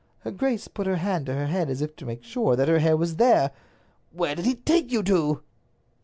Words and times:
Her 0.21 0.31
grace 0.31 0.67
put 0.67 0.87
her 0.87 0.95
hand 0.95 1.27
to 1.27 1.35
her 1.35 1.45
head 1.45 1.69
as 1.69 1.79
if 1.79 1.95
to 1.97 2.07
make 2.07 2.23
sure 2.23 2.55
that 2.55 2.67
her 2.67 2.79
hair 2.79 2.97
was 2.97 3.17
there. 3.17 3.51
"Where 4.11 4.33
did 4.33 4.45
he 4.45 4.55
take 4.55 4.91
you 4.91 5.03
to?" 5.03 5.43